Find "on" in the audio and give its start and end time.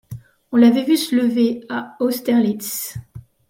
0.51-0.57